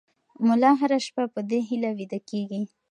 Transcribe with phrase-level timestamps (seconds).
[0.47, 2.61] ملا هره شپه په دې هیله ویده کېږي.